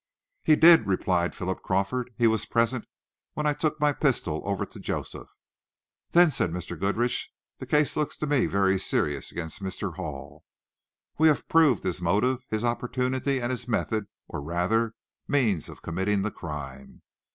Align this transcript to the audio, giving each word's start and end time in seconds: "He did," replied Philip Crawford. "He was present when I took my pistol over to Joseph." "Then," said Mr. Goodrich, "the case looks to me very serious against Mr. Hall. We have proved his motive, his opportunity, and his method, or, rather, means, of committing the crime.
"He 0.43 0.55
did," 0.55 0.87
replied 0.87 1.35
Philip 1.35 1.61
Crawford. 1.61 2.09
"He 2.17 2.25
was 2.25 2.47
present 2.47 2.85
when 3.35 3.45
I 3.45 3.53
took 3.53 3.79
my 3.79 3.93
pistol 3.93 4.41
over 4.45 4.65
to 4.65 4.79
Joseph." 4.79 5.27
"Then," 6.09 6.31
said 6.31 6.49
Mr. 6.49 6.75
Goodrich, 6.75 7.31
"the 7.59 7.67
case 7.67 7.95
looks 7.95 8.17
to 8.17 8.25
me 8.25 8.47
very 8.47 8.79
serious 8.79 9.31
against 9.31 9.61
Mr. 9.61 9.97
Hall. 9.97 10.43
We 11.19 11.27
have 11.27 11.47
proved 11.47 11.83
his 11.83 12.01
motive, 12.01 12.39
his 12.49 12.63
opportunity, 12.63 13.39
and 13.39 13.51
his 13.51 13.67
method, 13.67 14.07
or, 14.27 14.41
rather, 14.41 14.95
means, 15.27 15.69
of 15.69 15.83
committing 15.83 16.23
the 16.23 16.31
crime. 16.31 17.03